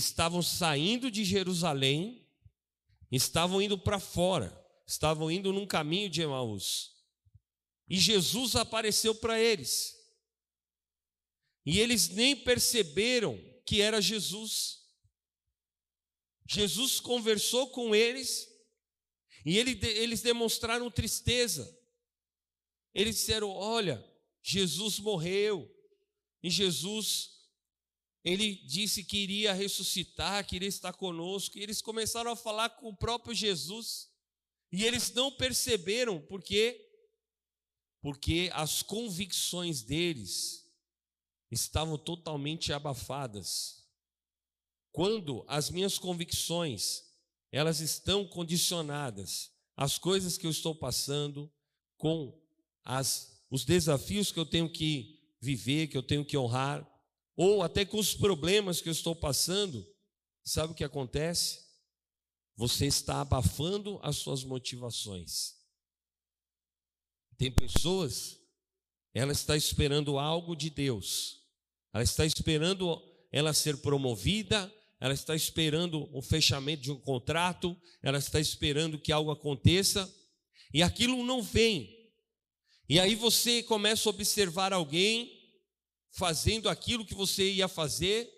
[0.00, 2.26] Estavam saindo de Jerusalém,
[3.12, 4.50] estavam indo para fora,
[4.86, 6.92] estavam indo num caminho de Emaús.
[7.86, 9.94] E Jesus apareceu para eles.
[11.66, 14.78] E eles nem perceberam que era Jesus.
[16.48, 18.48] Jesus conversou com eles
[19.44, 21.78] e ele, eles demonstraram tristeza.
[22.94, 24.02] Eles disseram: Olha,
[24.42, 25.70] Jesus morreu.
[26.42, 27.39] E Jesus,
[28.24, 31.56] ele disse que iria ressuscitar, que iria estar conosco.
[31.56, 34.10] E eles começaram a falar com o próprio Jesus.
[34.70, 36.86] E eles não perceberam, por quê?
[38.02, 40.66] Porque as convicções deles
[41.50, 43.84] estavam totalmente abafadas.
[44.92, 47.02] Quando as minhas convicções,
[47.50, 51.50] elas estão condicionadas às coisas que eu estou passando,
[51.96, 52.38] com
[52.84, 56.86] as, os desafios que eu tenho que viver, que eu tenho que honrar,
[57.42, 59.82] ou até com os problemas que eu estou passando,
[60.44, 61.58] sabe o que acontece?
[62.54, 65.54] Você está abafando as suas motivações.
[67.38, 68.38] Tem pessoas,
[69.14, 71.40] ela está esperando algo de Deus,
[71.94, 73.02] ela está esperando
[73.32, 79.12] ela ser promovida, ela está esperando o fechamento de um contrato, ela está esperando que
[79.12, 80.14] algo aconteça,
[80.74, 82.12] e aquilo não vem.
[82.86, 85.39] E aí você começa a observar alguém
[86.10, 88.28] fazendo aquilo que você ia fazer,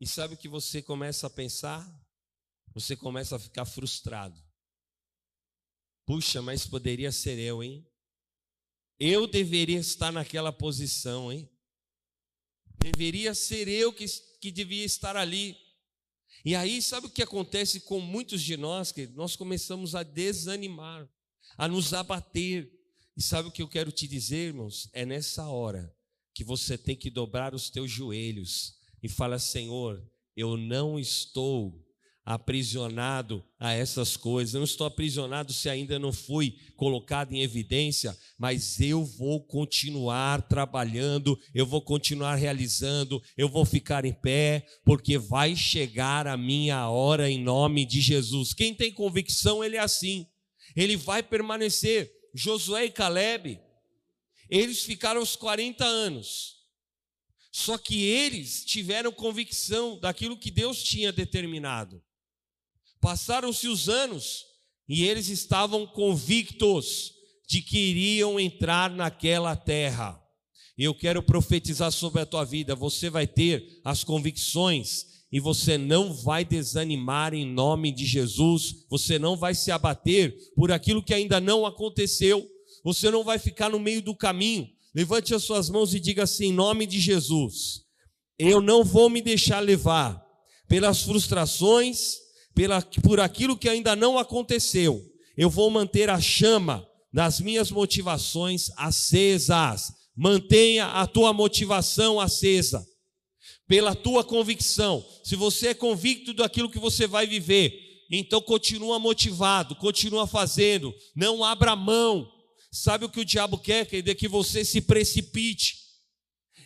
[0.00, 1.86] e sabe o que você começa a pensar?
[2.72, 4.40] Você começa a ficar frustrado.
[6.06, 7.86] Puxa, mas poderia ser eu, hein?
[8.98, 11.48] Eu deveria estar naquela posição, hein?
[12.80, 14.06] Deveria ser eu que,
[14.40, 15.56] que devia estar ali.
[16.44, 18.92] E aí, sabe o que acontece com muitos de nós?
[18.92, 21.08] Que nós começamos a desanimar,
[21.56, 22.72] a nos abater.
[23.16, 24.88] E sabe o que eu quero te dizer, irmãos?
[24.92, 25.97] É nessa hora
[26.38, 30.00] que você tem que dobrar os teus joelhos e falar: Senhor,
[30.36, 31.84] eu não estou
[32.24, 34.54] aprisionado a essas coisas.
[34.54, 41.36] Não estou aprisionado se ainda não fui colocado em evidência, mas eu vou continuar trabalhando,
[41.52, 47.28] eu vou continuar realizando, eu vou ficar em pé, porque vai chegar a minha hora
[47.28, 48.54] em nome de Jesus.
[48.54, 50.24] Quem tem convicção, ele é assim.
[50.76, 52.12] Ele vai permanecer.
[52.32, 53.58] Josué e Caleb,
[54.50, 56.56] eles ficaram os 40 anos.
[57.50, 62.02] Só que eles tiveram convicção daquilo que Deus tinha determinado.
[63.00, 64.44] Passaram-se os anos
[64.88, 67.12] e eles estavam convictos
[67.48, 70.22] de que iriam entrar naquela terra.
[70.76, 72.74] Eu quero profetizar sobre a tua vida.
[72.74, 78.86] Você vai ter as convicções e você não vai desanimar em nome de Jesus.
[78.88, 82.48] Você não vai se abater por aquilo que ainda não aconteceu.
[82.88, 84.66] Você não vai ficar no meio do caminho.
[84.94, 87.82] Levante as suas mãos e diga assim: em nome de Jesus,
[88.38, 90.18] eu não vou me deixar levar
[90.66, 92.14] pelas frustrações,
[92.54, 95.04] pela, por aquilo que ainda não aconteceu,
[95.36, 99.92] eu vou manter a chama das minhas motivações acesas.
[100.16, 102.84] Mantenha a tua motivação acesa,
[103.68, 105.04] pela tua convicção.
[105.22, 107.72] Se você é convicto daquilo que você vai viver,
[108.10, 112.37] então continua motivado, continua fazendo, não abra mão.
[112.70, 113.86] Sabe o que o diabo quer?
[113.86, 115.76] Quer que você se precipite.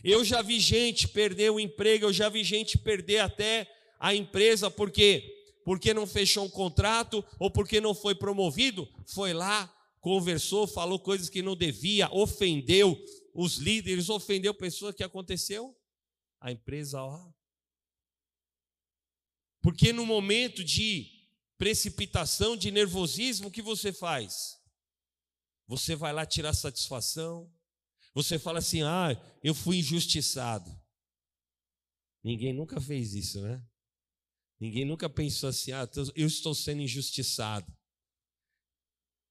[0.02, 3.70] Eu já vi gente perder o emprego, eu já vi gente perder até
[4.00, 9.72] a empresa porque porque não fechou um contrato ou porque não foi promovido, foi lá,
[10.00, 13.00] conversou, falou coisas que não devia, ofendeu
[13.32, 15.76] os líderes, ofendeu pessoas que aconteceu.
[16.40, 17.30] A empresa, ó.
[19.62, 21.08] Porque no momento de
[21.56, 24.60] precipitação, de nervosismo, o que você faz?
[25.66, 27.50] Você vai lá tirar satisfação.
[28.14, 29.10] Você fala assim: ah,
[29.42, 30.70] eu fui injustiçado.
[32.22, 33.64] Ninguém nunca fez isso, né?
[34.60, 37.72] Ninguém nunca pensou assim: ah, eu estou sendo injustiçado.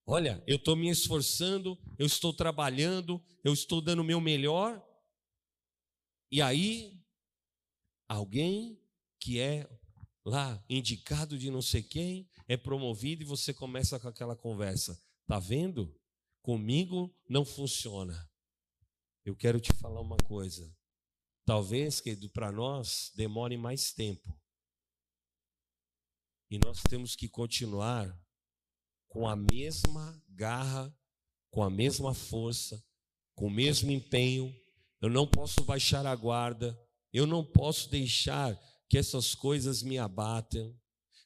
[0.05, 4.83] Olha, eu estou me esforçando, eu estou trabalhando, eu estou dando o meu melhor.
[6.31, 6.99] E aí,
[8.09, 8.81] alguém
[9.19, 9.69] que é
[10.25, 15.01] lá indicado de não sei quem é promovido e você começa com aquela conversa.
[15.27, 15.95] Tá vendo?
[16.41, 18.29] Comigo não funciona.
[19.23, 20.75] Eu quero te falar uma coisa.
[21.45, 24.39] Talvez, que para nós demore mais tempo.
[26.49, 28.19] E nós temos que continuar
[29.07, 30.93] com a mesma garra,
[31.49, 32.83] com a mesma força,
[33.35, 34.55] com o mesmo empenho.
[34.99, 36.77] Eu não posso baixar a guarda,
[37.13, 38.57] eu não posso deixar
[38.89, 40.77] que essas coisas me abatam.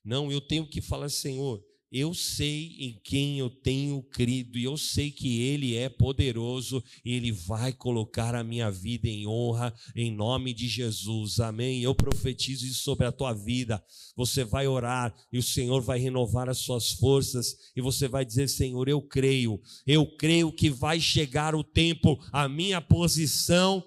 [0.03, 4.75] Não, eu tenho que falar, Senhor, eu sei em quem eu tenho crido, e eu
[4.75, 10.11] sei que Ele é poderoso, e Ele vai colocar a minha vida em honra, em
[10.11, 11.81] nome de Jesus, amém.
[11.81, 13.83] Eu profetizo isso sobre a tua vida.
[14.15, 18.49] Você vai orar, e o Senhor vai renovar as suas forças, e você vai dizer:
[18.49, 23.83] Senhor, eu creio, eu creio que vai chegar o tempo, a minha posição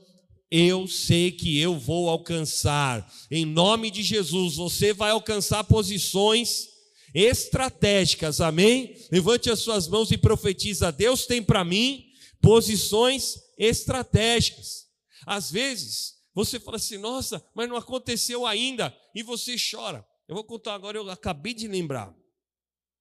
[0.50, 3.06] eu sei que eu vou alcançar.
[3.30, 6.67] Em nome de Jesus, você vai alcançar posições
[7.14, 8.96] estratégicas, amém?
[9.10, 14.86] Levante as suas mãos e profetiza: Deus tem para mim posições estratégicas.
[15.26, 20.06] Às vezes, você fala assim: nossa, mas não aconteceu ainda, e você chora.
[20.26, 22.14] Eu vou contar agora, eu acabei de lembrar.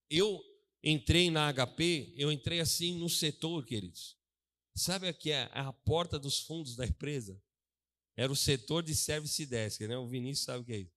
[0.09, 0.41] Eu
[0.81, 4.17] entrei na HP, eu entrei assim no setor, queridos.
[4.73, 7.41] Sabe aqui é a porta dos fundos da empresa?
[8.15, 9.97] Era o setor de Service Desk, né?
[9.97, 10.96] O Vinícius sabe o que é isso.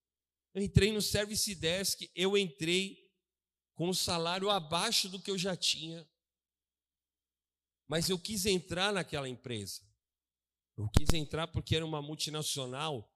[0.52, 3.08] Eu entrei no Service Desk, eu entrei
[3.75, 6.08] com um salário abaixo do que eu já tinha.
[7.88, 9.82] Mas eu quis entrar naquela empresa.
[10.76, 13.12] Eu quis entrar porque era uma multinacional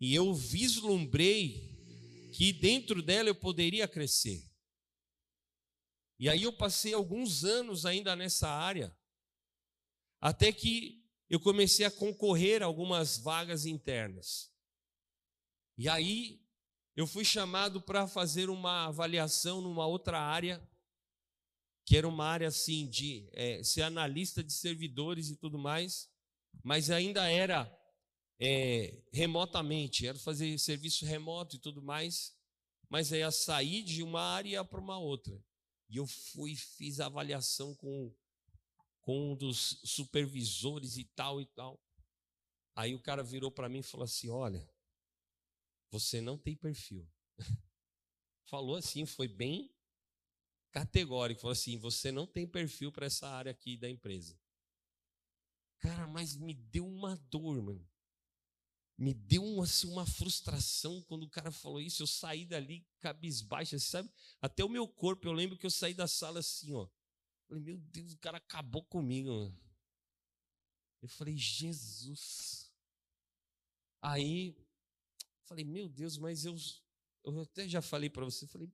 [0.00, 4.50] e eu vislumbrei que dentro dela eu poderia crescer.
[6.18, 8.96] E aí eu passei alguns anos ainda nessa área,
[10.20, 14.52] até que eu comecei a concorrer a algumas vagas internas.
[15.76, 16.43] E aí
[16.96, 20.62] eu fui chamado para fazer uma avaliação numa outra área,
[21.84, 26.08] que era uma área assim de é, ser analista de servidores e tudo mais,
[26.62, 27.70] mas ainda era
[28.38, 32.32] é, remotamente, era fazer serviço remoto e tudo mais,
[32.88, 35.36] mas aí ia sair de uma área para uma outra.
[35.88, 38.14] E eu fui, fiz a avaliação com,
[39.00, 41.80] com um dos supervisores e tal e tal.
[42.76, 44.68] Aí o cara virou para mim e falou assim: Olha,
[45.94, 47.08] você não tem perfil.
[48.46, 49.72] Falou assim, foi bem
[50.72, 51.42] categórico.
[51.42, 54.36] Falou assim: você não tem perfil para essa área aqui da empresa.
[55.78, 57.88] Cara, mas me deu uma dor, mano.
[58.98, 62.02] Me deu assim, uma frustração quando o cara falou isso.
[62.02, 64.10] Eu saí dali cabisbaixo, assim, sabe?
[64.40, 66.88] Até o meu corpo, eu lembro que eu saí da sala assim, ó.
[67.46, 69.30] Falei, meu Deus, o cara acabou comigo.
[69.30, 69.60] Mano.
[71.02, 72.72] Eu falei, Jesus.
[74.00, 74.56] Aí
[75.46, 76.54] Falei, meu Deus, mas eu,
[77.24, 78.70] eu até já falei para você, falei,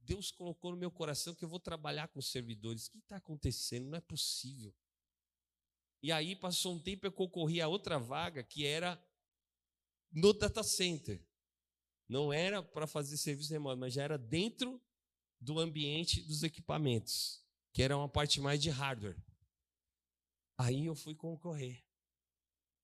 [0.00, 2.86] Deus colocou no meu coração que eu vou trabalhar com servidores.
[2.86, 3.88] O que está acontecendo?
[3.88, 4.74] Não é possível.
[6.02, 9.02] E aí passou um tempo eu concorri a outra vaga que era
[10.10, 11.24] no data center.
[12.08, 14.82] Não era para fazer serviço remoto, mas já era dentro
[15.40, 19.16] do ambiente dos equipamentos, que era uma parte mais de hardware.
[20.58, 21.82] Aí eu fui concorrer.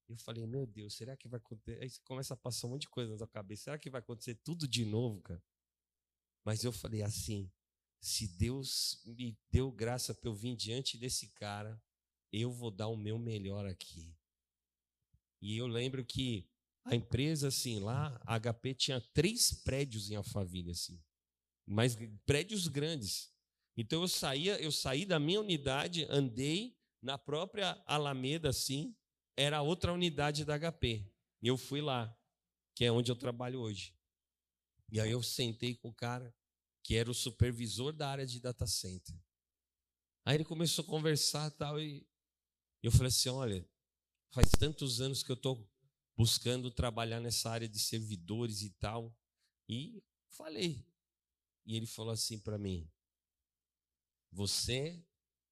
[0.08, 1.82] Eu falei, meu Deus, será que vai acontecer?
[1.82, 3.64] Aí começa a passar um monte de coisa na sua cabeça.
[3.64, 5.42] Será que vai acontecer tudo de novo, cara?
[6.44, 7.50] Mas eu falei assim:
[8.00, 11.80] se Deus me deu graça para eu vir diante desse cara,
[12.32, 14.16] eu vou dar o meu melhor aqui.
[15.42, 16.48] E eu lembro que
[16.84, 20.98] a empresa, assim, lá, a HP tinha três prédios em Alphaville, assim,
[21.66, 23.30] mas prédios grandes.
[23.76, 28.96] Então eu saía, eu saí da minha unidade, andei na própria Alameda, assim,
[29.38, 31.08] era outra unidade da HP.
[31.40, 32.12] E eu fui lá,
[32.74, 33.96] que é onde eu trabalho hoje.
[34.90, 36.34] E aí eu sentei com o cara,
[36.82, 39.14] que era o supervisor da área de data center.
[40.24, 42.04] Aí ele começou a conversar tal, e
[42.82, 43.64] eu falei assim: olha,
[44.32, 45.64] faz tantos anos que eu estou
[46.16, 49.16] buscando trabalhar nessa área de servidores e tal.
[49.68, 50.84] E falei.
[51.64, 52.90] E ele falou assim para mim:
[54.32, 55.00] Você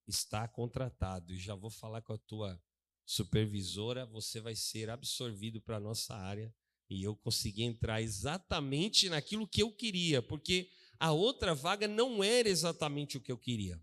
[0.09, 2.61] está contratado, e já vou falar com a tua
[3.07, 6.53] supervisora, você vai ser absorvido para a nossa área.
[6.91, 12.49] E eu consegui entrar exatamente naquilo que eu queria, porque a outra vaga não era
[12.49, 13.81] exatamente o que eu queria.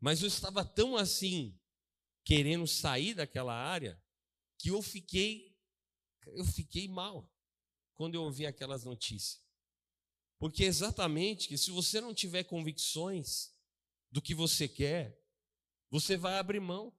[0.00, 1.58] Mas eu estava tão assim,
[2.24, 4.00] querendo sair daquela área,
[4.58, 5.56] que eu fiquei,
[6.26, 7.32] eu fiquei mal
[7.94, 9.42] quando eu ouvi aquelas notícias.
[10.38, 13.52] Porque exatamente que se você não tiver convicções
[14.10, 15.20] do que você quer,
[15.90, 16.96] você vai abrir mão.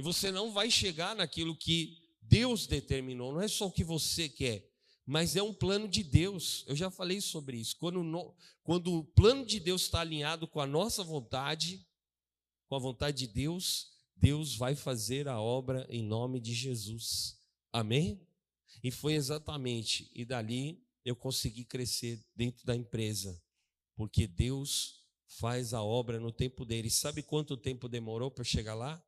[0.00, 4.30] E você não vai chegar naquilo que Deus determinou, não é só o que você
[4.30, 4.66] quer,
[5.04, 6.64] mas é um plano de Deus.
[6.66, 7.76] Eu já falei sobre isso.
[7.76, 11.86] Quando, no, quando o plano de Deus está alinhado com a nossa vontade,
[12.66, 17.38] com a vontade de Deus, Deus vai fazer a obra em nome de Jesus.
[17.70, 18.26] Amém?
[18.82, 23.38] E foi exatamente, e dali eu consegui crescer dentro da empresa,
[23.94, 26.88] porque Deus faz a obra no tempo dele.
[26.88, 29.04] E sabe quanto tempo demorou para chegar lá?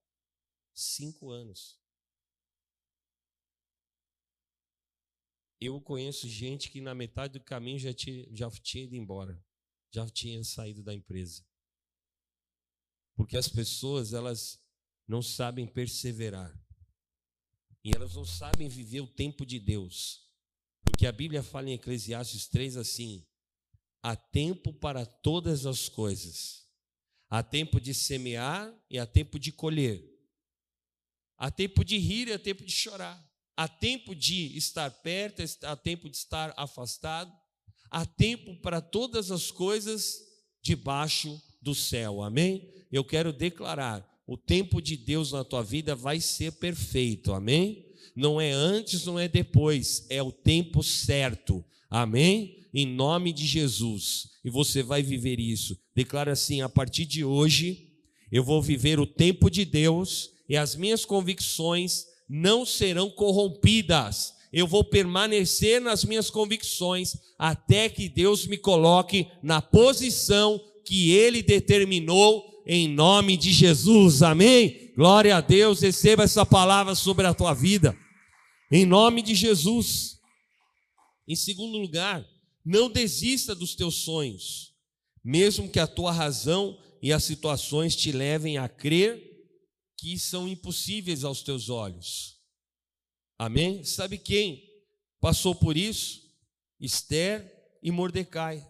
[0.74, 1.80] Cinco anos.
[5.60, 9.40] Eu conheço gente que na metade do caminho já tinha, já tinha ido embora.
[9.94, 11.44] já tinha saído da empresa.
[13.14, 14.58] Porque as pessoas, elas
[15.06, 16.58] não sabem perseverar.
[17.84, 20.28] E elas não sabem viver o tempo de Deus.
[20.82, 23.26] Porque a Bíblia fala em Eclesiastes 3 assim:
[24.02, 26.66] há tempo para todas as coisas.
[27.28, 30.11] Há tempo de semear e há tempo de colher.
[31.42, 33.20] Há tempo de rir há tempo de chorar.
[33.56, 37.32] Há tempo de estar perto, há tempo de estar afastado.
[37.90, 40.20] Há tempo para todas as coisas
[40.62, 42.22] debaixo do céu.
[42.22, 42.72] Amém?
[42.92, 47.32] Eu quero declarar: o tempo de Deus na tua vida vai ser perfeito.
[47.32, 47.92] Amém?
[48.14, 51.64] Não é antes, não é depois, é o tempo certo.
[51.90, 52.68] Amém?
[52.72, 54.28] Em nome de Jesus.
[54.44, 55.76] E você vai viver isso.
[55.92, 57.90] Declara assim: a partir de hoje,
[58.30, 64.34] eu vou viver o tempo de Deus e as minhas convicções não serão corrompidas.
[64.52, 71.42] Eu vou permanecer nas minhas convicções até que Deus me coloque na posição que Ele
[71.42, 74.22] determinou em nome de Jesus.
[74.22, 74.92] Amém?
[74.94, 75.80] Glória a Deus.
[75.80, 77.96] Receba essa palavra sobre a tua vida.
[78.70, 80.18] Em nome de Jesus.
[81.26, 82.22] Em segundo lugar,
[82.62, 84.74] não desista dos teus sonhos,
[85.24, 89.31] mesmo que a tua razão e as situações te levem a crer
[90.02, 92.36] que são impossíveis aos teus olhos.
[93.38, 93.84] Amém?
[93.84, 94.68] Sabe quem
[95.20, 96.28] passou por isso?
[96.80, 98.68] Esther e Mordecai.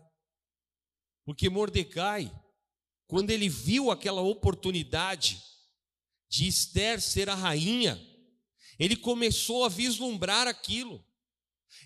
[1.24, 2.30] Porque Mordecai,
[3.06, 5.42] quando ele viu aquela oportunidade
[6.28, 7.98] de Esther ser a rainha,
[8.78, 11.02] ele começou a vislumbrar aquilo.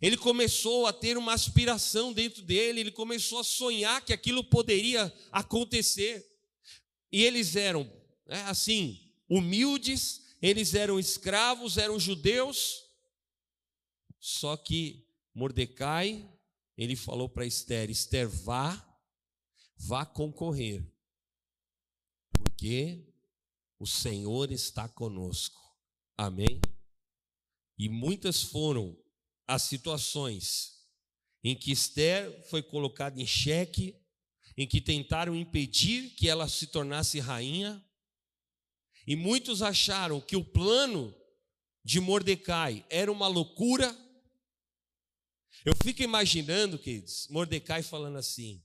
[0.03, 5.17] Ele começou a ter uma aspiração dentro dele, ele começou a sonhar que aquilo poderia
[5.31, 6.27] acontecer.
[7.13, 7.85] E eles eram,
[8.27, 12.85] né, assim, humildes, eles eram escravos, eram judeus.
[14.19, 16.29] Só que Mordecai,
[16.77, 18.83] ele falou para Esther: Esther, vá,
[19.77, 20.85] vá concorrer,
[22.33, 23.13] porque
[23.79, 25.61] o Senhor está conosco.
[26.17, 26.61] Amém?
[27.79, 28.97] E muitas foram
[29.47, 30.77] as situações
[31.45, 33.95] em que Esther foi colocada em xeque,
[34.57, 37.85] em que tentaram impedir que ela se tornasse rainha,
[39.07, 41.15] e muitos acharam que o plano
[41.85, 43.97] de Mordecai era uma loucura.
[45.65, 48.63] Eu fico imaginando, queridos, Mordecai falando assim: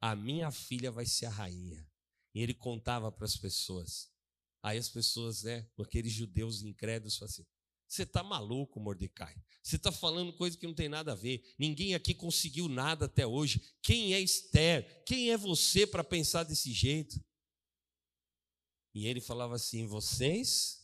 [0.00, 1.86] a minha filha vai ser a rainha.
[2.34, 4.10] E ele contava para as pessoas.
[4.62, 7.46] Aí as pessoas, né, aqueles judeus incrédulos, falam assim:
[7.88, 9.34] você está maluco, Mordecai?
[9.62, 11.42] Você está falando coisa que não tem nada a ver.
[11.58, 13.62] Ninguém aqui conseguiu nada até hoje.
[13.80, 15.04] Quem é Esther?
[15.04, 17.20] Quem é você para pensar desse jeito?
[18.96, 20.78] E ele falava assim: vocês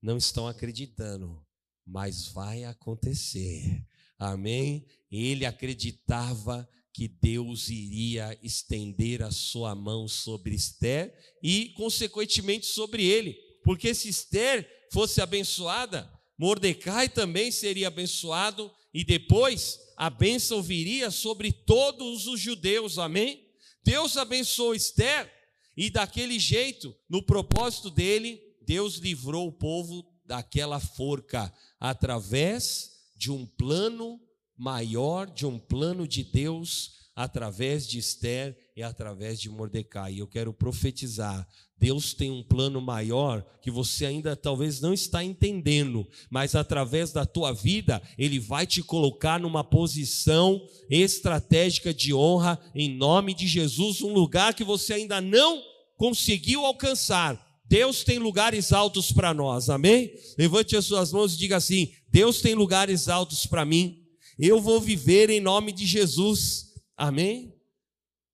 [0.00, 1.38] não estão acreditando,
[1.86, 3.86] mas vai acontecer.
[4.18, 4.86] Amém?
[5.10, 13.34] Ele acreditava que Deus iria estender a sua mão sobre Esther e, consequentemente, sobre ele.
[13.62, 21.52] Porque se Esther fosse abençoada, Mordecai também seria abençoado e depois a bênção viria sobre
[21.52, 22.98] todos os judeus.
[22.98, 23.46] Amém?
[23.84, 25.41] Deus abençoou Esther
[25.76, 33.46] e daquele jeito, no propósito dele, Deus livrou o povo daquela forca através de um
[33.46, 34.20] plano
[34.56, 40.16] maior, de um plano de Deus, através de Esther e através de Mordecai.
[40.18, 41.46] Eu quero profetizar.
[41.78, 47.26] Deus tem um plano maior que você ainda talvez não está entendendo, mas através da
[47.26, 54.00] tua vida, Ele vai te colocar numa posição estratégica de honra, em nome de Jesus,
[54.00, 55.62] um lugar que você ainda não
[55.96, 57.40] conseguiu alcançar.
[57.66, 60.12] Deus tem lugares altos para nós, amém?
[60.38, 63.98] Levante as suas mãos e diga assim: Deus tem lugares altos para mim,
[64.38, 67.51] eu vou viver em nome de Jesus, amém?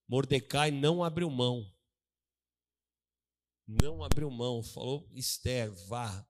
[0.09, 1.71] Mordecai não abriu mão,
[3.67, 6.27] não abriu mão, falou: Esther, vá.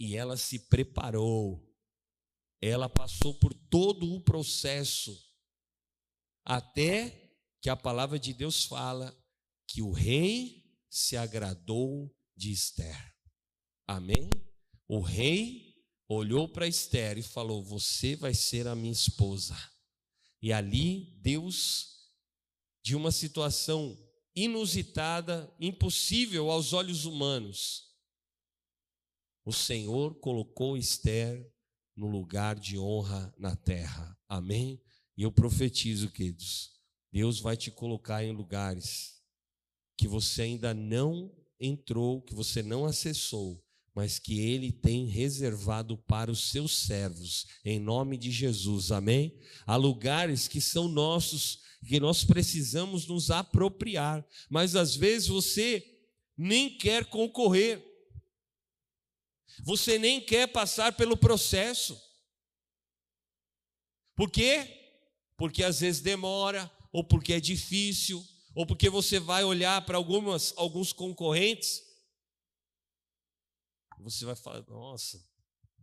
[0.00, 1.68] E ela se preparou,
[2.62, 5.14] ela passou por todo o processo,
[6.44, 9.14] até que a palavra de Deus fala
[9.66, 13.14] que o rei se agradou de Esther.
[13.86, 14.30] Amém?
[14.86, 15.74] O rei
[16.08, 19.56] olhou para Esther e falou: Você vai ser a minha esposa.
[20.40, 21.97] E ali Deus,
[22.88, 24.02] de uma situação
[24.34, 27.94] inusitada, impossível aos olhos humanos,
[29.44, 31.52] o Senhor colocou Esther
[31.94, 34.18] no lugar de honra na terra.
[34.26, 34.82] Amém?
[35.18, 36.70] E eu profetizo, queridos,
[37.12, 39.20] Deus vai te colocar em lugares
[39.94, 41.30] que você ainda não
[41.60, 43.62] entrou, que você não acessou,
[43.94, 49.38] mas que Ele tem reservado para os seus servos, em nome de Jesus, amém?
[49.66, 55.84] Há lugares que são nossos, que nós precisamos nos apropriar, mas às vezes você
[56.36, 57.84] nem quer concorrer,
[59.64, 62.00] você nem quer passar pelo processo.
[64.14, 64.66] Por quê?
[65.36, 70.52] Porque às vezes demora, ou porque é difícil, ou porque você vai olhar para algumas
[70.56, 71.82] alguns concorrentes,
[74.00, 75.24] você vai falar: "Nossa,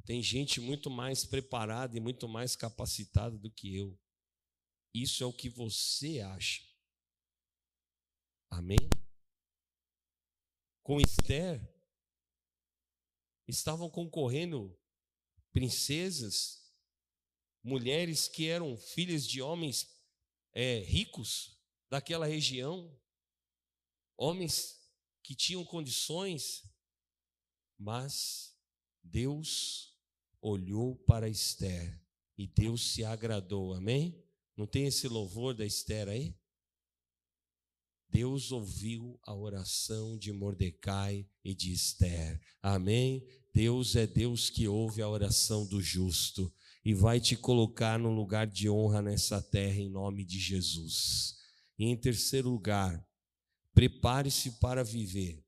[0.05, 3.97] tem gente muito mais preparada e muito mais capacitada do que eu".
[4.95, 6.63] Isso é o que você acha.
[8.49, 8.77] Amém?
[10.81, 11.61] Com Esther,
[13.45, 14.73] estavam concorrendo
[15.51, 16.73] princesas,
[17.61, 19.85] mulheres que eram filhas de homens
[20.53, 21.59] é, ricos
[21.89, 22.97] daquela região,
[24.15, 24.79] homens
[25.21, 26.63] que tinham condições,
[27.77, 28.57] mas
[29.03, 29.93] Deus
[30.39, 32.01] olhou para Esther
[32.37, 34.24] e Deus se agradou, amém?
[34.57, 36.35] Não tem esse louvor da Esther aí?
[38.09, 42.39] Deus ouviu a oração de Mordecai e de Esther.
[42.61, 43.25] Amém?
[43.53, 48.47] Deus é Deus que ouve a oração do justo e vai te colocar no lugar
[48.47, 51.35] de honra nessa terra em nome de Jesus.
[51.77, 53.05] E em terceiro lugar,
[53.73, 55.44] prepare-se para viver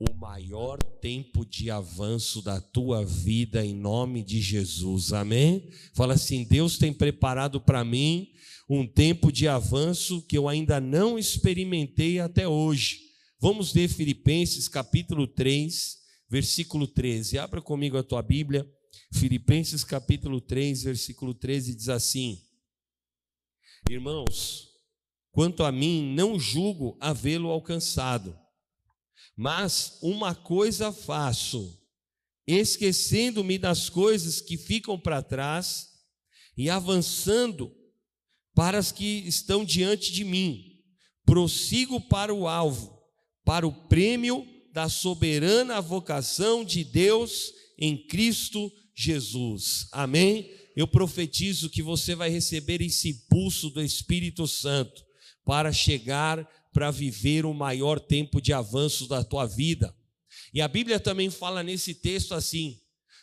[0.00, 5.12] o maior tempo de avanço da tua vida em nome de Jesus.
[5.12, 5.70] Amém?
[5.94, 8.32] Fala assim: Deus tem preparado para mim
[8.68, 12.98] um tempo de avanço que eu ainda não experimentei até hoje.
[13.38, 15.98] Vamos ler Filipenses capítulo 3,
[16.30, 17.38] versículo 13.
[17.38, 18.66] Abra comigo a tua Bíblia.
[19.12, 22.38] Filipenses capítulo 3, versículo 13 diz assim:
[23.90, 24.66] Irmãos,
[25.30, 28.34] quanto a mim, não julgo havê-lo alcançado
[29.36, 31.78] mas uma coisa faço,
[32.46, 35.88] esquecendo-me das coisas que ficam para trás
[36.56, 37.74] e avançando
[38.54, 40.78] para as que estão diante de mim,
[41.24, 43.00] prossigo para o alvo,
[43.44, 49.88] para o prêmio da soberana vocação de Deus em Cristo Jesus.
[49.92, 50.50] Amém?
[50.76, 55.02] Eu profetizo que você vai receber esse impulso do Espírito Santo
[55.44, 59.94] para chegar para viver o maior tempo de avanço da tua vida.
[60.52, 62.80] E a Bíblia também fala nesse texto assim: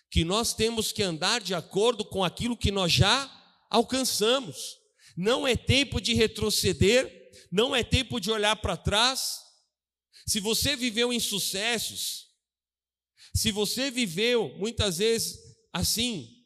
[0.10, 3.32] que nós temos que andar de acordo com aquilo que nós já
[3.70, 4.78] alcançamos.
[5.16, 9.40] Não é tempo de retroceder, não é tempo de olhar para trás.
[10.26, 12.28] Se você viveu em sucessos,
[13.34, 15.40] se você viveu muitas vezes
[15.74, 16.38] assim,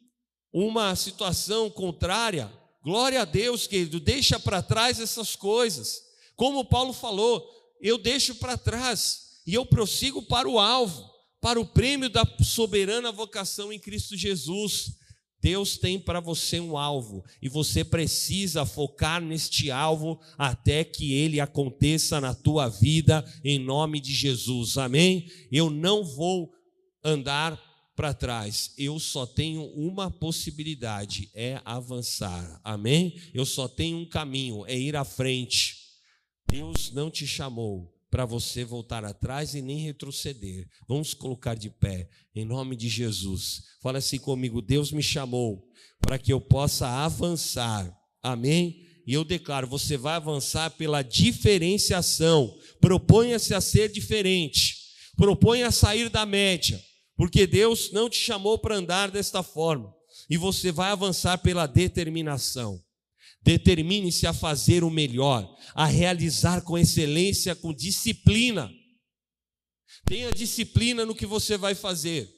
[0.52, 6.11] uma situação contrária, glória a Deus, querido, deixa para trás essas coisas.
[6.42, 7.48] Como Paulo falou,
[7.80, 11.08] eu deixo para trás e eu prossigo para o alvo,
[11.40, 14.90] para o prêmio da soberana vocação em Cristo Jesus.
[15.40, 21.38] Deus tem para você um alvo e você precisa focar neste alvo até que ele
[21.38, 24.76] aconteça na tua vida em nome de Jesus.
[24.76, 25.30] Amém?
[25.52, 26.52] Eu não vou
[27.04, 27.56] andar
[27.94, 28.74] para trás.
[28.76, 32.60] Eu só tenho uma possibilidade, é avançar.
[32.64, 33.16] Amém?
[33.32, 35.81] Eu só tenho um caminho, é ir à frente.
[36.52, 40.68] Deus não te chamou para você voltar atrás e nem retroceder.
[40.86, 43.62] Vamos colocar de pé, em nome de Jesus.
[43.80, 45.66] Fala assim comigo: Deus me chamou
[45.98, 47.90] para que eu possa avançar.
[48.22, 48.86] Amém?
[49.06, 52.54] E eu declaro: você vai avançar pela diferenciação.
[52.82, 54.76] Proponha-se a ser diferente.
[55.16, 56.78] Proponha a sair da média.
[57.16, 59.90] Porque Deus não te chamou para andar desta forma.
[60.28, 62.78] E você vai avançar pela determinação.
[63.42, 68.72] Determine-se a fazer o melhor, a realizar com excelência, com disciplina.
[70.04, 72.32] Tenha disciplina no que você vai fazer.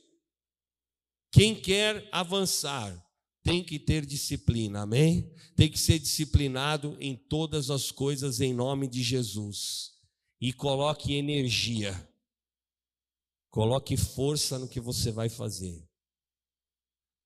[1.31, 3.05] Quem quer avançar
[3.43, 5.31] tem que ter disciplina, amém?
[5.55, 9.93] Tem que ser disciplinado em todas as coisas em nome de Jesus.
[10.41, 12.09] E coloque energia,
[13.51, 15.87] coloque força no que você vai fazer.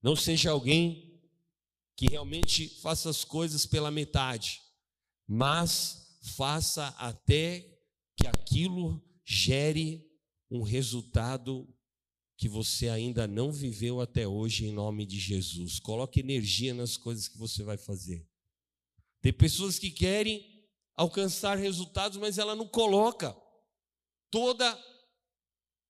[0.01, 1.08] Não seja alguém
[1.99, 4.61] que realmente faça as coisas pela metade,
[5.27, 7.59] mas faça até
[8.15, 10.09] que aquilo gere
[10.49, 11.67] um resultado
[12.37, 15.77] que você ainda não viveu até hoje em nome de Jesus.
[15.81, 18.25] Coloque energia nas coisas que você vai fazer.
[19.21, 23.35] Tem pessoas que querem alcançar resultados, mas ela não coloca
[24.31, 24.71] toda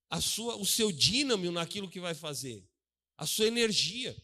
[0.10, 2.68] a sua o seu dínamo naquilo que vai fazer,
[3.16, 4.20] a sua energia.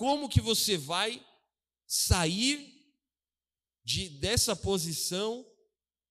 [0.00, 1.22] Como que você vai
[1.86, 2.74] sair
[3.84, 5.46] de, dessa posição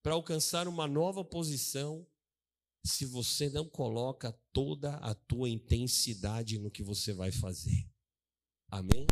[0.00, 2.06] para alcançar uma nova posição
[2.84, 7.84] se você não coloca toda a tua intensidade no que você vai fazer?
[8.68, 9.08] Amém?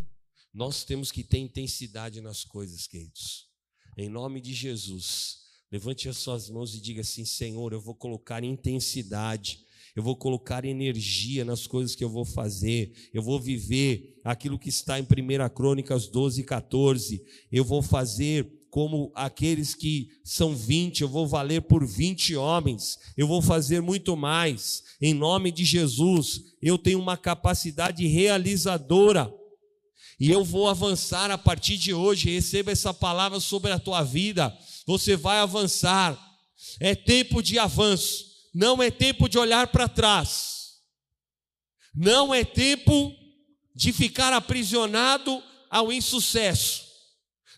[0.55, 3.51] Nós temos que ter intensidade nas coisas, queridos.
[3.97, 5.41] Em nome de Jesus,
[5.73, 9.67] levante as suas mãos e diga assim: Senhor, eu vou colocar intensidade
[9.99, 14.69] eu vou colocar energia nas coisas que eu vou fazer, eu vou viver aquilo que
[14.69, 21.09] está em 1 Crônicas 12, 14, eu vou fazer como aqueles que são 20, eu
[21.09, 26.79] vou valer por 20 homens, eu vou fazer muito mais, em nome de Jesus, eu
[26.79, 29.35] tenho uma capacidade realizadora.
[30.21, 32.31] E eu vou avançar a partir de hoje.
[32.31, 34.57] Receba essa palavra sobre a tua vida.
[34.85, 36.19] Você vai avançar.
[36.81, 38.28] É tempo de avanço.
[38.59, 40.81] Não é tempo de olhar para trás.
[41.95, 43.15] Não é tempo
[43.73, 45.41] de ficar aprisionado
[45.71, 46.85] ao insucesso.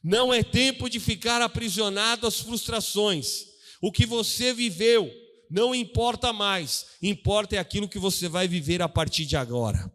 [0.04, 3.46] Não é tempo de ficar aprisionado às frustrações.
[3.80, 5.10] O que você viveu
[5.50, 9.90] não importa mais, importa é aquilo que você vai viver a partir de agora.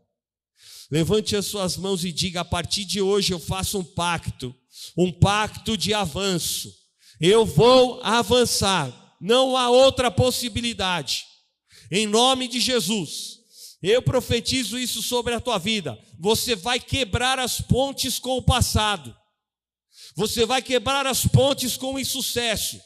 [0.89, 4.55] Levante as suas mãos e diga: a partir de hoje eu faço um pacto,
[4.97, 6.73] um pacto de avanço.
[7.21, 11.25] Eu vou avançar não há outra possibilidade.
[11.91, 13.39] Em nome de Jesus,
[13.81, 15.99] eu profetizo isso sobre a tua vida.
[16.19, 19.15] Você vai quebrar as pontes com o passado.
[20.15, 22.79] Você vai quebrar as pontes com o insucesso.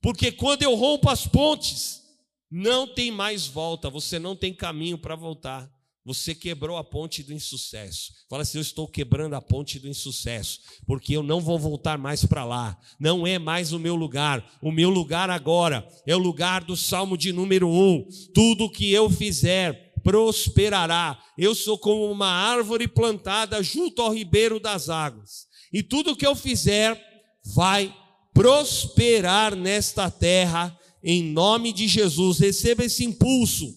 [0.00, 2.02] Porque quando eu rompo as pontes,
[2.50, 5.70] não tem mais volta, você não tem caminho para voltar.
[6.06, 8.12] Você quebrou a ponte do insucesso.
[8.30, 12.24] Fala assim: Eu estou quebrando a ponte do insucesso, porque eu não vou voltar mais
[12.24, 12.78] para lá.
[13.00, 14.56] Não é mais o meu lugar.
[14.62, 18.06] O meu lugar agora é o lugar do Salmo de número 1.
[18.32, 21.20] Tudo que eu fizer prosperará.
[21.36, 25.48] Eu sou como uma árvore plantada junto ao ribeiro das águas.
[25.72, 26.96] E tudo que eu fizer
[27.44, 27.92] vai
[28.32, 32.38] prosperar nesta terra, em nome de Jesus.
[32.38, 33.74] Receba esse impulso.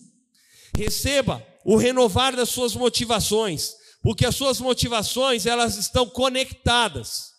[0.78, 7.30] Receba o renovar das suas motivações, porque as suas motivações, elas estão conectadas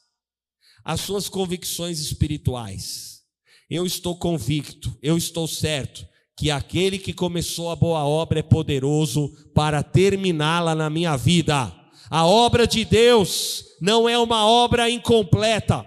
[0.84, 3.20] às suas convicções espirituais.
[3.68, 6.06] Eu estou convicto, eu estou certo
[6.36, 11.72] que aquele que começou a boa obra é poderoso para terminá-la na minha vida.
[12.08, 15.86] A obra de Deus não é uma obra incompleta.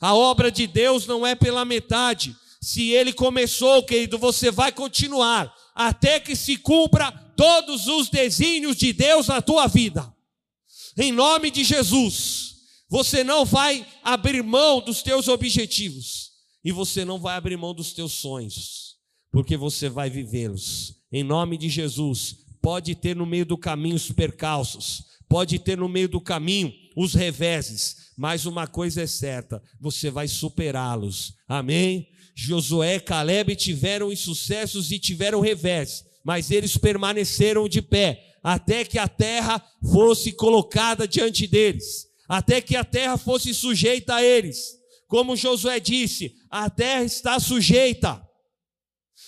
[0.00, 2.34] A obra de Deus não é pela metade.
[2.60, 8.92] Se ele começou, querido, você vai continuar até que se cumpra todos os desígnios de
[8.92, 10.12] Deus na tua vida.
[10.96, 12.56] Em nome de Jesus,
[12.88, 16.32] você não vai abrir mão dos teus objetivos
[16.64, 18.96] e você não vai abrir mão dos teus sonhos,
[19.30, 20.94] porque você vai vivê-los.
[21.10, 25.88] Em nome de Jesus, pode ter no meio do caminho os percalços, pode ter no
[25.88, 31.34] meio do caminho os reveses, mas uma coisa é certa, você vai superá-los.
[31.48, 32.06] Amém?
[32.34, 38.98] Josué e Caleb tiveram insucessos e tiveram revés, mas eles permaneceram de pé, até que
[38.98, 44.58] a terra fosse colocada diante deles, até que a terra fosse sujeita a eles.
[45.06, 48.26] Como Josué disse, a terra está sujeita.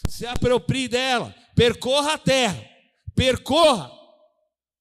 [0.09, 2.63] Se aproprie dela, percorra a terra,
[3.15, 3.93] percorra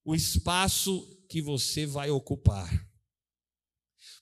[0.05, 2.69] o espaço que você vai ocupar.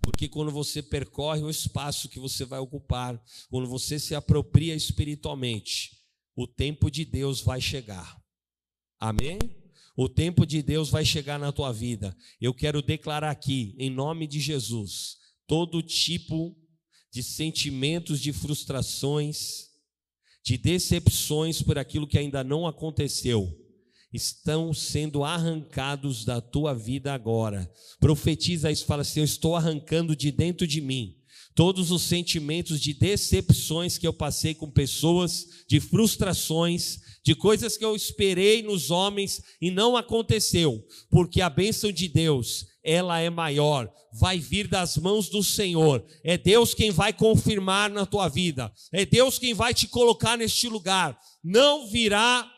[0.02, 6.01] Porque quando você percorre o espaço que você vai ocupar, quando você se apropria espiritualmente,
[6.42, 8.20] o tempo de Deus vai chegar.
[9.00, 9.38] Amém?
[9.96, 12.18] O tempo de Deus vai chegar na tua vida.
[12.40, 16.58] Eu quero declarar aqui, em nome de Jesus, todo tipo
[17.12, 19.68] de sentimentos de frustrações,
[20.44, 23.56] de decepções por aquilo que ainda não aconteceu,
[24.12, 27.72] estão sendo arrancados da tua vida agora.
[28.00, 31.21] Profetiza isso, fala assim: Eu estou arrancando de dentro de mim
[31.54, 37.86] todos os sentimentos de decepções que eu passei com pessoas, de frustrações, de coisas que
[37.86, 43.92] eu esperei nos homens e não aconteceu, porque a bênção de Deus, ela é maior,
[44.14, 46.04] vai vir das mãos do Senhor.
[46.24, 50.68] É Deus quem vai confirmar na tua vida, é Deus quem vai te colocar neste
[50.68, 51.18] lugar.
[51.44, 52.50] Não virá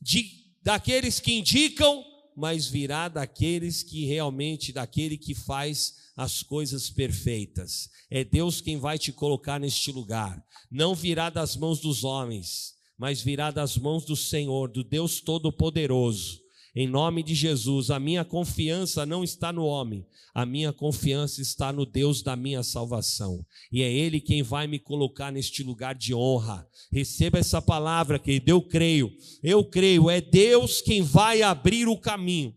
[0.00, 2.04] de daqueles que indicam,
[2.38, 7.90] mas virá daqueles que realmente, daquele que faz as coisas perfeitas.
[8.08, 10.40] É Deus quem vai te colocar neste lugar.
[10.70, 16.40] Não virá das mãos dos homens, mas virá das mãos do Senhor, do Deus Todo-Poderoso.
[16.74, 21.72] Em nome de Jesus, a minha confiança não está no homem, a minha confiança está
[21.72, 23.44] no Deus da minha salvação.
[23.72, 26.66] E é Ele quem vai me colocar neste lugar de honra.
[26.92, 29.10] Receba essa palavra, que eu creio,
[29.42, 32.54] eu creio, é Deus quem vai abrir o caminho.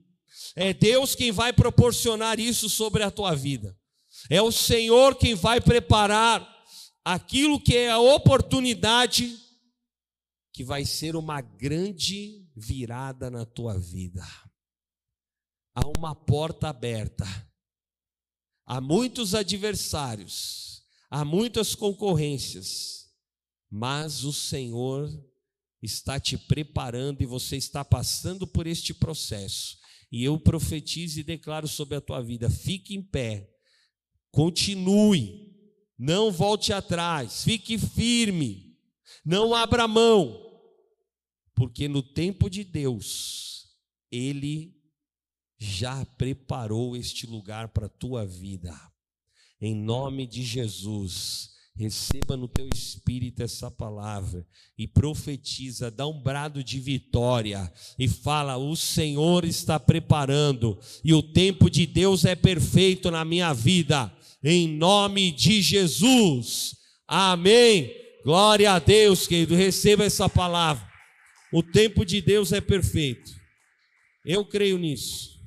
[0.56, 3.76] É Deus quem vai proporcionar isso sobre a tua vida.
[4.30, 6.48] É o Senhor quem vai preparar
[7.04, 9.36] aquilo que é a oportunidade
[10.54, 14.24] que vai ser uma grande virada na tua vida.
[15.74, 17.26] Há uma porta aberta.
[18.66, 23.10] Há muitos adversários, há muitas concorrências,
[23.70, 25.10] mas o Senhor
[25.82, 29.78] está te preparando e você está passando por este processo.
[30.12, 33.50] E eu profetizo e declaro sobre a tua vida: fique em pé,
[34.30, 35.52] continue,
[35.98, 38.78] não volte atrás, fique firme,
[39.26, 40.51] não abra mão,
[41.56, 43.68] porque no tempo de Deus,
[44.12, 44.76] Ele
[45.60, 48.76] já preparou este lugar para a tua vida.
[49.62, 56.64] Em nome de Jesus, receba no teu espírito essa palavra e profetiza, dá um brado
[56.64, 63.12] de vitória e fala: O Senhor está preparando e o tempo de Deus é perfeito
[63.12, 64.12] na minha vida.
[64.44, 66.76] Em nome de Jesus.
[67.08, 67.94] Amém.
[68.24, 69.56] Glória a Deus, querido.
[69.56, 70.91] Receba essa palavra.
[71.54, 73.30] O tempo de Deus é perfeito.
[74.24, 75.42] Eu creio nisso.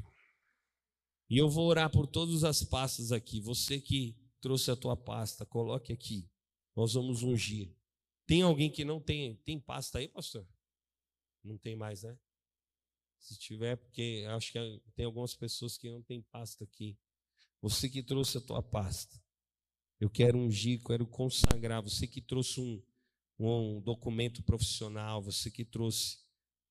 [1.30, 3.40] E eu vou orar por todas as pastas aqui.
[3.40, 6.28] Você que trouxe a tua pasta, coloque aqui.
[6.76, 7.74] Nós vamos ungir.
[8.26, 10.46] Tem alguém que não tem, tem pasta aí, pastor?
[11.42, 12.18] Não tem mais, né?
[13.18, 16.98] Se tiver, porque acho que tem algumas pessoas que não tem pasta aqui.
[17.62, 19.18] Você que trouxe a tua pasta.
[19.98, 21.82] Eu quero ungir, quero consagrar.
[21.82, 22.82] Você que trouxe um,
[23.38, 26.18] um documento profissional, você que trouxe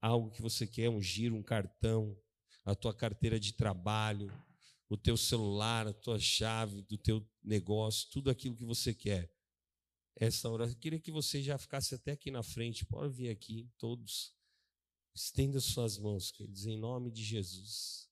[0.02, 2.17] algo que você quer ungir, um cartão,
[2.65, 4.32] a tua carteira de trabalho,
[4.89, 9.34] o teu celular, a tua chave do teu negócio, tudo aquilo que você quer.
[10.15, 13.69] Essa hora, eu queria que você já ficasse até aqui na frente, pode vir aqui,
[13.78, 14.34] todos.
[15.15, 18.10] Estenda suas mãos, queridos, em nome de Jesus.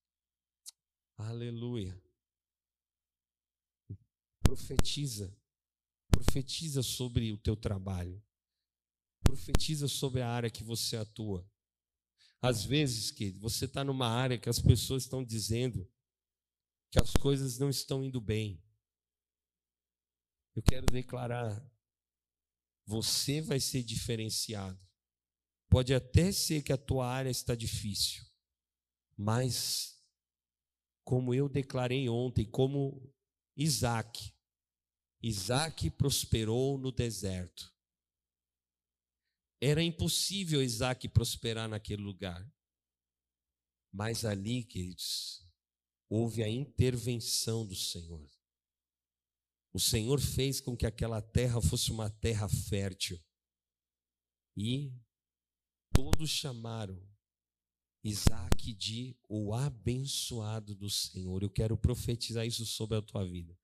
[1.18, 2.00] Aleluia.
[4.42, 5.36] Profetiza.
[6.10, 8.22] Profetiza sobre o teu trabalho.
[9.24, 11.50] Profetiza sobre a área que você atua.
[12.42, 15.88] Às vezes, que você está numa área que as pessoas estão dizendo
[16.92, 18.62] que as coisas não estão indo bem.
[20.56, 21.64] Eu quero declarar:
[22.86, 24.80] você vai ser diferenciado.
[25.70, 28.26] Pode até ser que a tua área está difícil,
[29.16, 30.04] mas
[31.06, 33.14] como eu declarei ontem, como
[33.56, 34.34] Isaac,
[35.22, 37.74] Isaac prosperou no deserto.
[39.62, 42.44] Era impossível Isaac prosperar naquele lugar.
[43.94, 45.46] Mas ali, queridos,
[46.10, 48.28] houve a intervenção do Senhor.
[49.72, 53.22] O Senhor fez com que aquela terra fosse uma terra fértil.
[54.58, 54.92] E
[55.94, 57.00] todos chamaram
[58.04, 61.44] Isaac de o abençoado do Senhor.
[61.44, 63.61] Eu quero profetizar isso sobre a tua vida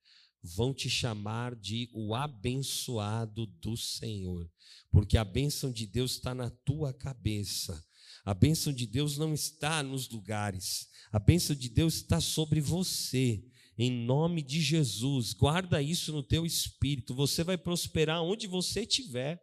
[0.56, 4.50] vão te chamar de o abençoado do Senhor,
[4.92, 7.84] porque a bênção de Deus está na tua cabeça.
[8.24, 13.44] A bênção de Deus não está nos lugares, a bênção de Deus está sobre você.
[13.78, 17.14] Em nome de Jesus, guarda isso no teu espírito.
[17.14, 19.40] Você vai prosperar onde você estiver.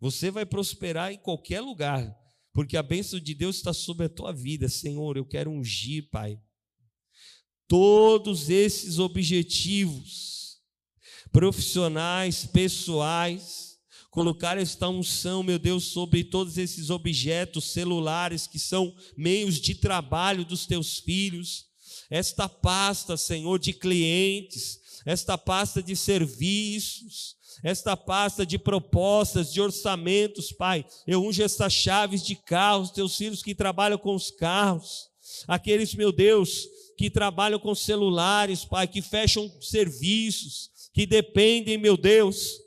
[0.00, 2.14] Você vai prosperar em qualquer lugar,
[2.52, 4.68] porque a bênção de Deus está sobre a tua vida.
[4.68, 6.38] Senhor, eu quero ungir, Pai,
[7.74, 10.58] todos esses objetivos
[11.32, 13.78] profissionais, pessoais,
[14.12, 20.44] colocar esta unção, meu Deus, sobre todos esses objetos celulares que são meios de trabalho
[20.44, 21.64] dos teus filhos,
[22.08, 30.52] esta pasta, Senhor, de clientes, esta pasta de serviços, esta pasta de propostas, de orçamentos,
[30.52, 30.86] Pai.
[31.08, 35.08] Eu unjo estas chaves de carros, teus filhos que trabalham com os carros,
[35.48, 42.60] aqueles, meu Deus, que trabalham com celulares, Pai, que fecham serviços, que dependem, meu Deus.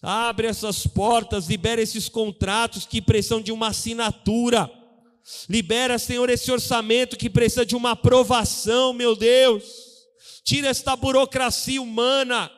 [0.00, 4.70] Abre essas portas, libera esses contratos que precisam de uma assinatura.
[5.48, 9.64] Libera, Senhor, esse orçamento que precisa de uma aprovação, meu Deus.
[10.44, 12.50] Tira esta burocracia humana.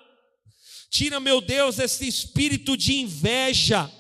[0.91, 3.91] Tira, meu Deus, esse espírito de inveja.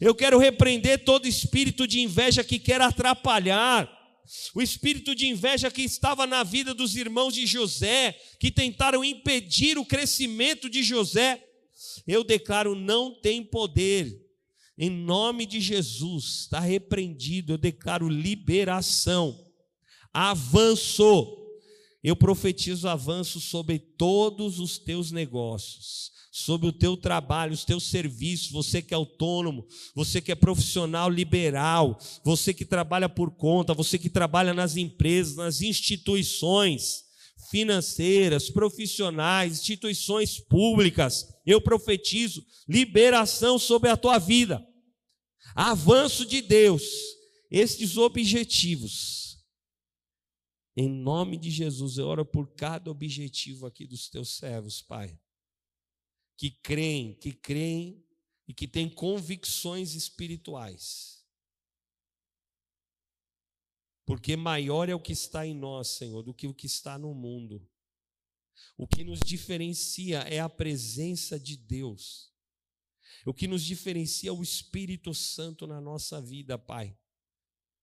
[0.00, 3.97] Eu quero repreender todo espírito de inveja que quer atrapalhar
[4.54, 9.78] o espírito de inveja que estava na vida dos irmãos de José, que tentaram impedir
[9.78, 11.44] o crescimento de José,
[12.06, 14.24] eu declaro não tem poder.
[14.76, 17.52] Em nome de Jesus, está repreendido.
[17.52, 19.38] Eu declaro liberação,
[20.12, 21.36] avanço.
[22.02, 28.50] Eu profetizo avanço sobre todos os teus negócios sobre o teu trabalho, os teus serviços,
[28.50, 33.98] você que é autônomo, você que é profissional liberal, você que trabalha por conta, você
[33.98, 37.04] que trabalha nas empresas, nas instituições
[37.50, 44.64] financeiras, profissionais, instituições públicas, eu profetizo liberação sobre a tua vida.
[45.54, 46.82] Avanço de Deus,
[47.50, 49.38] estes objetivos
[50.76, 55.18] Em nome de Jesus, eu oro por cada objetivo aqui dos teus servos, Pai.
[56.38, 58.02] Que creem, que creem
[58.46, 61.22] e que têm convicções espirituais.
[64.06, 67.12] Porque maior é o que está em nós, Senhor, do que o que está no
[67.12, 67.68] mundo.
[68.74, 72.32] O que nos diferencia é a presença de Deus.
[73.26, 76.96] O que nos diferencia é o Espírito Santo na nossa vida, Pai.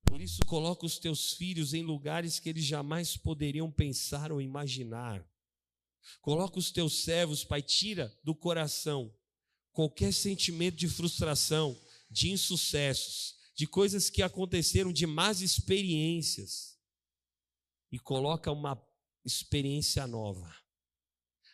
[0.03, 5.23] Por isso, coloca os teus filhos em lugares que eles jamais poderiam pensar ou imaginar.
[6.21, 9.13] Coloca os teus servos, Pai, tira do coração
[9.75, 11.77] qualquer sentimento de frustração,
[12.09, 16.79] de insucessos, de coisas que aconteceram, de más experiências,
[17.91, 18.81] e coloca uma
[19.23, 20.55] experiência nova.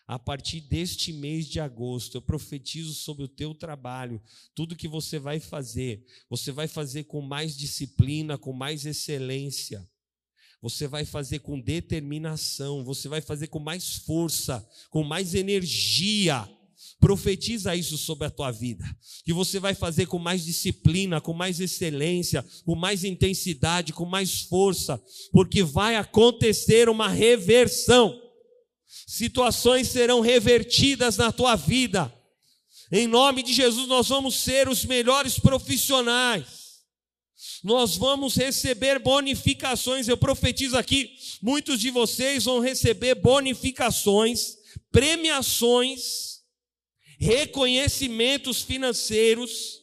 [0.07, 4.21] A partir deste mês de agosto, eu profetizo sobre o teu trabalho,
[4.53, 9.89] tudo que você vai fazer, você vai fazer com mais disciplina, com mais excelência.
[10.61, 16.47] Você vai fazer com determinação, você vai fazer com mais força, com mais energia.
[16.99, 18.85] Profetiza isso sobre a tua vida,
[19.25, 24.41] que você vai fazer com mais disciplina, com mais excelência, com mais intensidade, com mais
[24.41, 28.21] força, porque vai acontecer uma reversão
[29.11, 32.13] situações serão revertidas na tua vida.
[32.91, 36.60] Em nome de Jesus, nós vamos ser os melhores profissionais.
[37.63, 40.07] Nós vamos receber bonificações.
[40.07, 44.57] Eu profetizo aqui: muitos de vocês vão receber bonificações,
[44.91, 46.41] premiações,
[47.19, 49.81] reconhecimentos financeiros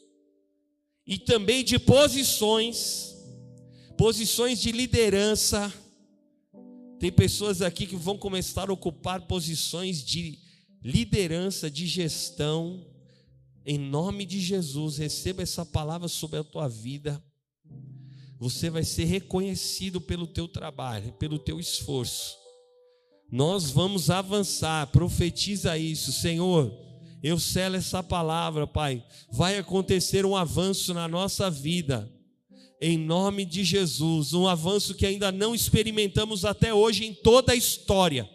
[1.07, 3.14] e também de posições,
[3.97, 5.73] posições de liderança
[6.99, 10.37] tem pessoas aqui que vão começar a ocupar posições de
[10.83, 12.85] liderança, de gestão.
[13.64, 17.23] Em nome de Jesus, receba essa palavra sobre a tua vida.
[18.38, 22.37] Você vai ser reconhecido pelo teu trabalho, pelo teu esforço.
[23.31, 26.72] Nós vamos avançar, profetiza isso, Senhor.
[27.22, 29.05] Eu selo essa palavra, Pai.
[29.31, 32.11] Vai acontecer um avanço na nossa vida
[32.81, 37.57] em nome de Jesus, um avanço que ainda não experimentamos até hoje em toda a
[37.57, 38.29] história.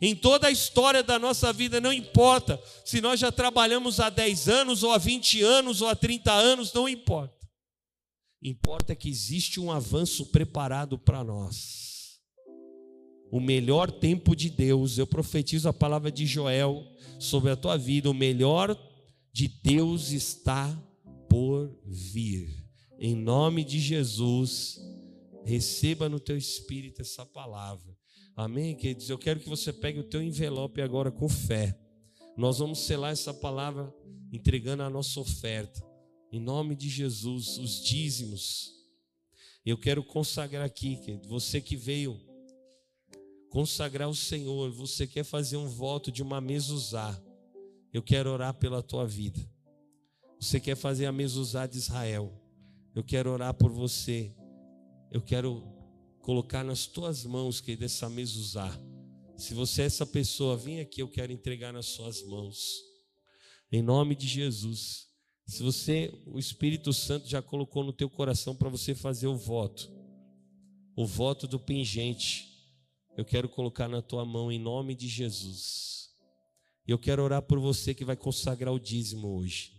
[0.00, 4.48] Em toda a história da nossa vida, não importa se nós já trabalhamos há 10
[4.48, 7.35] anos, ou há 20 anos, ou há 30 anos, não importa.
[8.42, 12.20] Importa que existe um avanço preparado para nós.
[13.30, 16.84] O melhor tempo de Deus, eu profetizo a palavra de Joel
[17.18, 18.78] sobre a tua vida, o melhor
[19.32, 20.70] de Deus está
[21.28, 22.64] por vir.
[22.98, 24.80] Em nome de Jesus,
[25.44, 27.96] receba no teu espírito essa palavra.
[28.34, 29.10] Amém, queridos?
[29.10, 31.78] Eu quero que você pegue o teu envelope agora com fé.
[32.36, 33.92] Nós vamos selar essa palavra
[34.32, 35.82] entregando a nossa oferta.
[36.32, 38.74] Em nome de Jesus, os dízimos.
[39.64, 42.20] Eu quero consagrar aqui, querido, você que veio
[43.50, 46.40] consagrar o Senhor, você quer fazer um voto de uma
[46.74, 47.20] usar.
[47.92, 49.40] Eu quero orar pela tua vida.
[50.38, 52.32] Você quer fazer a usar de Israel.
[52.94, 54.34] Eu quero orar por você.
[55.10, 55.62] Eu quero
[56.20, 58.80] colocar nas tuas mãos, que dessa mesa usar.
[59.36, 62.82] Se você é essa pessoa, vem aqui, eu quero entregar nas suas mãos.
[63.70, 65.05] Em nome de Jesus.
[65.46, 69.88] Se você, o Espírito Santo já colocou no teu coração para você fazer o voto.
[70.96, 72.52] O voto do pingente.
[73.16, 76.10] Eu quero colocar na tua mão em nome de Jesus.
[76.86, 79.72] Eu quero orar por você que vai consagrar o dízimo hoje.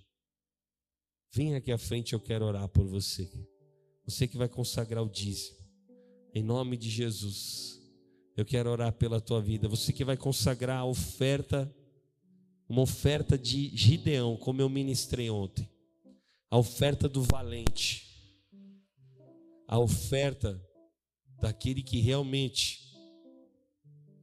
[1.34, 3.30] Vem aqui à frente, eu quero orar por você.
[4.06, 5.58] Você que vai consagrar o dízimo.
[6.34, 7.78] Em nome de Jesus.
[8.36, 9.68] Eu quero orar pela tua vida.
[9.68, 11.74] Você que vai consagrar a oferta,
[12.68, 15.70] uma oferta de Gideão, como eu ministrei ontem.
[16.50, 18.06] A oferta do valente.
[19.68, 20.62] A oferta
[21.40, 22.86] daquele que realmente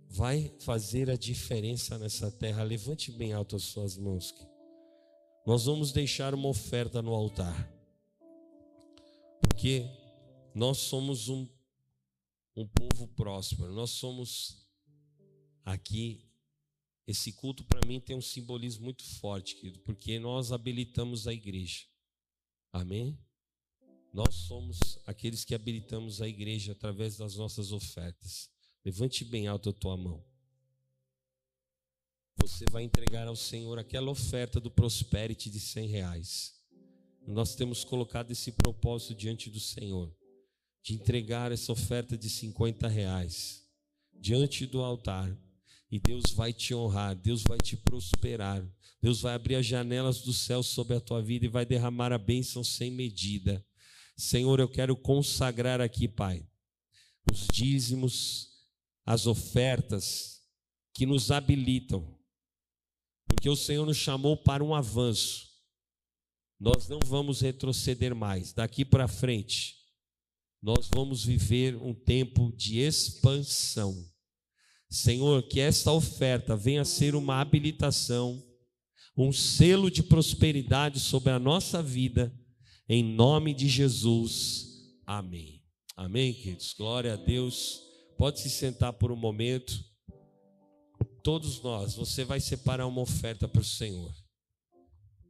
[0.09, 2.63] vai fazer a diferença nessa terra.
[2.63, 4.35] Levante bem alto as suas mãos
[5.45, 7.71] nós vamos deixar uma oferta no altar.
[9.41, 9.87] Porque
[10.55, 11.47] nós somos um,
[12.57, 14.67] um povo próspero, nós somos
[15.65, 16.24] aqui.
[17.07, 21.85] Esse culto para mim tem um simbolismo muito forte, querido, porque nós habilitamos a igreja.
[22.73, 23.19] Amém?
[24.13, 28.49] Nós somos aqueles que habilitamos a igreja através das nossas ofertas.
[28.85, 30.25] Levante bem alto a tua mão
[32.47, 36.55] você vai entregar ao Senhor aquela oferta do Prosperity de 100 reais.
[37.27, 40.15] Nós temos colocado esse propósito diante do Senhor,
[40.83, 43.67] de entregar essa oferta de 50 reais
[44.13, 45.35] diante do altar.
[45.95, 48.69] E Deus vai te honrar, Deus vai te prosperar,
[49.01, 52.19] Deus vai abrir as janelas do céu sobre a tua vida e vai derramar a
[52.19, 53.65] bênção sem medida.
[54.17, 56.45] Senhor, eu quero consagrar aqui, Pai,
[57.33, 58.49] os dízimos,
[59.07, 60.43] as ofertas
[60.93, 62.19] que nos habilitam,
[63.29, 65.49] porque o Senhor nos chamou para um avanço.
[66.59, 68.53] Nós não vamos retroceder mais.
[68.53, 69.77] Daqui para frente,
[70.61, 74.13] nós vamos viver um tempo de expansão.
[74.95, 78.41] Senhor, que esta oferta venha a ser uma habilitação,
[79.17, 82.33] um selo de prosperidade sobre a nossa vida,
[82.89, 84.69] em nome de Jesus.
[85.05, 85.65] Amém.
[85.97, 86.75] Amém, queridos.
[86.75, 87.83] Glória a Deus.
[88.17, 89.85] Pode se sentar por um momento.
[91.25, 94.15] Todos nós, você vai separar uma oferta para o Senhor.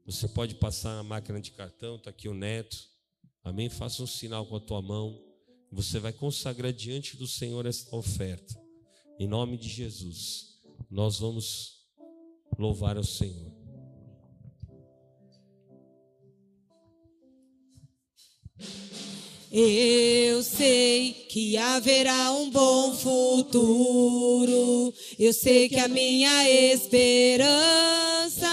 [0.05, 2.77] Você pode passar na máquina de cartão, está aqui o neto.
[3.43, 3.71] Amém?
[3.71, 5.19] Faça um sinal com a tua mão.
[5.73, 8.64] Você vai consagrar diante do Senhor esta oferta.
[9.19, 10.59] Em nome de Jesus,
[10.91, 11.75] nós vamos
[12.59, 13.53] louvar ao Senhor.
[19.53, 24.93] Eu sei que haverá um bom futuro.
[25.17, 28.49] Eu sei que a minha esperança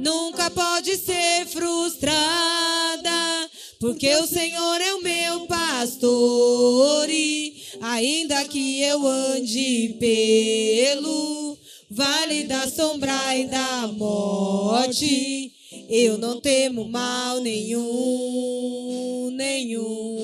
[0.00, 7.53] nunca pode ser frustrada, porque o Senhor é o meu pastor e
[7.84, 11.58] ainda que eu ande pelo
[11.90, 15.52] vale da sombra e da morte,
[15.90, 20.23] eu não temo mal nenhum, nenhum.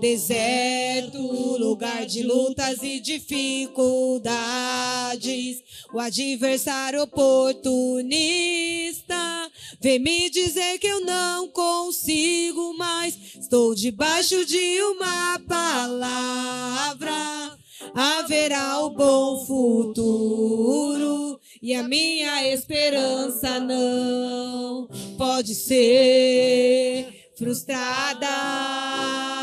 [0.00, 1.18] Deserto,
[1.58, 5.60] lugar de lutas e dificuldades.
[5.92, 13.18] O adversário oportunista vem me dizer que eu não consigo mais.
[13.40, 17.58] Estou debaixo de uma palavra.
[17.92, 29.37] Haverá o bom futuro e a minha esperança não pode ser frustrada.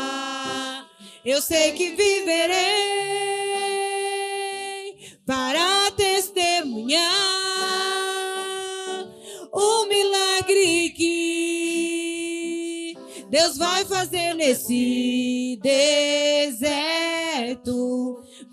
[1.26, 2.54] Eu sei que viverei
[5.26, 7.02] para testemunhar
[9.52, 11.76] o milagre que
[13.28, 16.76] Deus vai fazer nesse deserto.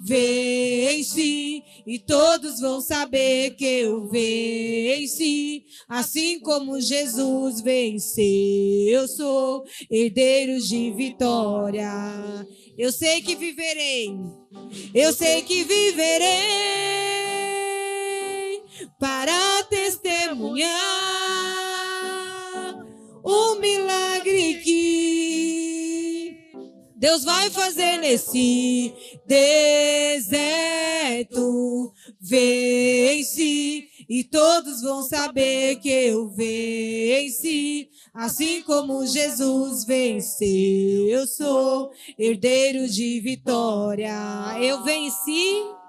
[0.06, 8.24] Vence e todos vão saber que eu venci, assim como Jesus venceu.
[8.88, 11.90] Eu sou herdeiro de vitória.
[12.78, 14.16] Eu sei que viverei,
[14.94, 16.28] eu sei que viverei
[19.00, 20.72] para testemunhar
[23.24, 24.94] o milagre que
[26.96, 28.94] Deus vai fazer nesse
[29.28, 30.34] deserto.
[32.20, 41.08] Vence e todos vão saber que eu venci, assim como Jesus venceu.
[41.08, 44.14] Eu sou herdeiro de vitória.
[44.60, 45.83] Eu venci.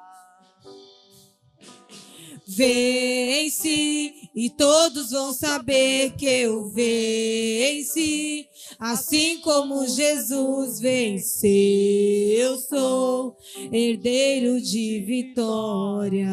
[2.47, 8.47] Vence e todos vão saber que eu venci,
[8.79, 11.51] assim como Jesus venceu.
[11.51, 13.37] Eu sou
[13.73, 16.29] herdeiro de vitória.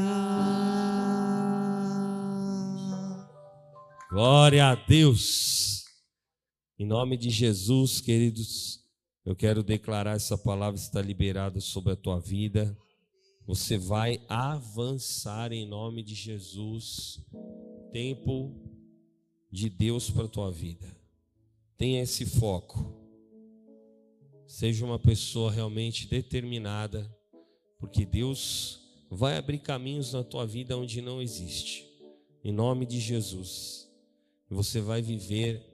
[4.09, 5.85] Glória a Deus.
[6.77, 8.81] Em nome de Jesus, queridos,
[9.23, 12.75] eu quero declarar essa palavra está liberada sobre a tua vida.
[13.45, 17.19] Você vai avançar em nome de Jesus.
[17.91, 18.55] Tempo
[19.51, 20.87] de Deus para a tua vida.
[21.77, 22.95] Tenha esse foco.
[24.47, 27.09] Seja uma pessoa realmente determinada,
[27.79, 28.79] porque Deus
[29.09, 31.85] vai abrir caminhos na tua vida onde não existe.
[32.43, 33.89] Em nome de Jesus.
[34.49, 35.65] Você vai viver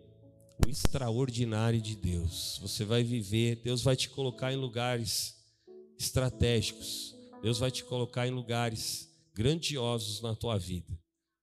[0.65, 2.59] o extraordinário de Deus.
[2.61, 5.35] Você vai viver, Deus vai te colocar em lugares
[5.99, 7.16] estratégicos.
[7.41, 10.97] Deus vai te colocar em lugares grandiosos na tua vida.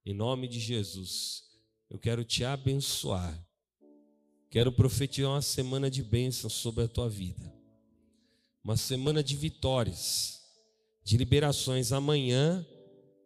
[0.04, 1.44] Em nome de Jesus,
[1.90, 3.38] eu quero te abençoar.
[4.50, 7.52] Quero profetizar uma semana de bênção sobre a tua vida.
[8.62, 10.40] Uma semana de vitórias,
[11.02, 11.92] de liberações.
[11.92, 12.64] Amanhã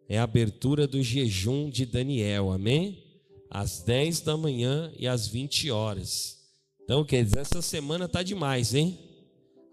[0.07, 2.51] é a abertura do jejum de Daniel.
[2.51, 3.09] Amém?
[3.49, 6.37] às 10 da manhã e às 20 horas.
[6.83, 8.97] Então, quer dizer, essa semana tá demais, hein?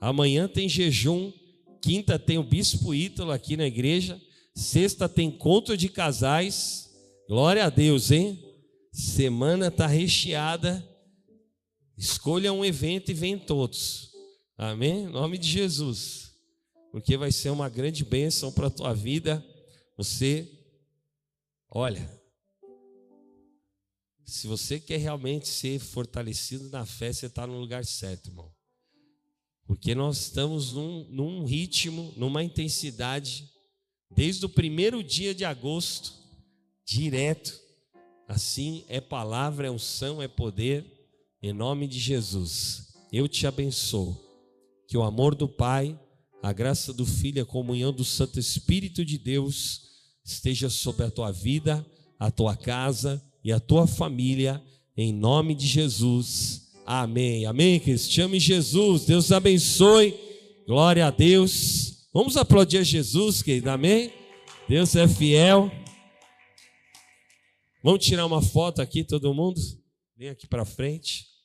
[0.01, 1.33] Amanhã tem jejum,
[1.81, 4.21] quinta tem o bispo Ítalo aqui na igreja,
[4.55, 6.91] sexta tem encontro de casais.
[7.29, 8.43] Glória a Deus, hein?
[8.93, 10.83] Semana tá recheada.
[11.97, 14.11] Escolha um evento e vem todos.
[14.57, 15.05] Amém?
[15.05, 16.33] Em nome de Jesus.
[16.91, 19.45] Porque vai ser uma grande bênção para a tua vida.
[19.97, 20.51] Você,
[21.71, 22.09] olha,
[24.25, 28.56] se você quer realmente ser fortalecido na fé, você está no lugar certo, irmão.
[29.67, 33.51] Porque nós estamos num, num ritmo, numa intensidade,
[34.15, 36.15] desde o primeiro dia de agosto,
[36.87, 37.59] direto.
[38.29, 40.85] Assim é palavra, é unção, é poder,
[41.43, 42.95] em nome de Jesus.
[43.13, 44.17] Eu te abençoo.
[44.89, 45.99] Que o amor do Pai,
[46.43, 49.83] a graça do Filho, a comunhão do Santo Espírito de Deus
[50.25, 51.85] esteja sobre a tua vida,
[52.19, 54.63] a tua casa e a tua família,
[54.97, 56.66] em nome de Jesus.
[56.87, 57.45] Amém.
[57.47, 58.09] Amém, queridos.
[58.09, 59.05] Te ame Jesus.
[59.05, 60.15] Deus abençoe.
[60.69, 62.09] Glória a Deus.
[62.15, 63.69] Vamos aplaudir a Jesus, querido.
[63.71, 64.13] Amém.
[64.69, 65.69] Deus é fiel.
[67.83, 69.61] Vamos tirar uma foto aqui, todo mundo?
[70.17, 71.36] Vem aqui para frente.